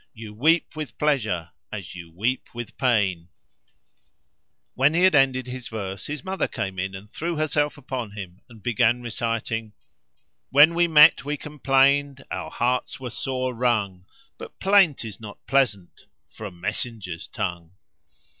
[0.11, 5.45] * You weep with pleasure as you weep with pain." [FN#482] When he had ended
[5.45, 9.73] his verse his mother came in and threw herself upon him and began reciting:—
[10.49, 14.07] "When we met we complained, * Our hearts were sore wrung:
[14.39, 17.73] But plaint is not pleasant * Fro' messenger's tongue."